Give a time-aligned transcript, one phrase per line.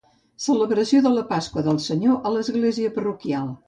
[0.45, 3.59] Celebració de la Passió del Senyor a l'església parroquial.